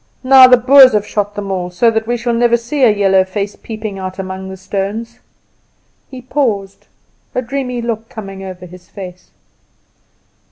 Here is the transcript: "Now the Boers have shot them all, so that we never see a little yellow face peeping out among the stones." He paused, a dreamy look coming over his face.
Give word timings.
"Now 0.23 0.47
the 0.47 0.57
Boers 0.57 0.93
have 0.93 1.05
shot 1.05 1.35
them 1.35 1.51
all, 1.51 1.69
so 1.69 1.91
that 1.91 2.07
we 2.07 2.17
never 2.33 2.57
see 2.57 2.81
a 2.81 2.87
little 2.87 2.99
yellow 2.99 3.23
face 3.23 3.55
peeping 3.55 3.99
out 3.99 4.17
among 4.17 4.49
the 4.49 4.57
stones." 4.57 5.19
He 6.09 6.23
paused, 6.23 6.87
a 7.35 7.41
dreamy 7.43 7.83
look 7.83 8.09
coming 8.09 8.43
over 8.43 8.65
his 8.65 8.89
face. 8.89 9.29